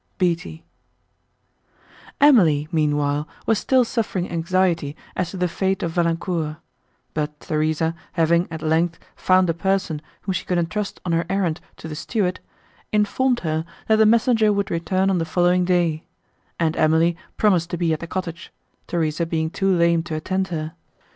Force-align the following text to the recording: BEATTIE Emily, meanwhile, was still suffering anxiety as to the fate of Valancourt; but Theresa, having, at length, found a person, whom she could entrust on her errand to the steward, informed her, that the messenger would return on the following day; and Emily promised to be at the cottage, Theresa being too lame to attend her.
BEATTIE 0.17 0.63
Emily, 2.19 2.67
meanwhile, 2.71 3.27
was 3.45 3.59
still 3.59 3.85
suffering 3.85 4.31
anxiety 4.31 4.95
as 5.15 5.29
to 5.29 5.37
the 5.37 5.47
fate 5.47 5.83
of 5.83 5.91
Valancourt; 5.91 6.55
but 7.13 7.39
Theresa, 7.39 7.93
having, 8.13 8.47
at 8.49 8.63
length, 8.63 8.97
found 9.15 9.47
a 9.47 9.53
person, 9.53 10.01
whom 10.21 10.33
she 10.33 10.43
could 10.43 10.57
entrust 10.57 10.99
on 11.05 11.11
her 11.11 11.27
errand 11.29 11.61
to 11.77 11.87
the 11.87 11.93
steward, 11.93 12.39
informed 12.91 13.41
her, 13.41 13.63
that 13.87 13.97
the 13.97 14.07
messenger 14.07 14.51
would 14.51 14.71
return 14.71 15.11
on 15.11 15.19
the 15.19 15.23
following 15.23 15.65
day; 15.65 16.05
and 16.59 16.75
Emily 16.77 17.15
promised 17.37 17.69
to 17.69 17.77
be 17.77 17.93
at 17.93 17.99
the 17.99 18.07
cottage, 18.07 18.51
Theresa 18.87 19.27
being 19.27 19.51
too 19.51 19.71
lame 19.71 20.01
to 20.01 20.15
attend 20.15 20.47
her. 20.47 20.73